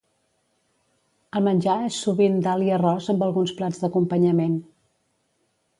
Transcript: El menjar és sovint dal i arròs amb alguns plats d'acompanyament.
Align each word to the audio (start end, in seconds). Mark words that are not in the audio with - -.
El 1.39 1.45
menjar 1.47 1.75
és 1.89 1.99
sovint 2.07 2.41
dal 2.49 2.67
i 2.69 2.73
arròs 2.79 3.11
amb 3.15 3.27
alguns 3.27 3.55
plats 3.61 3.83
d'acompanyament. 3.85 4.59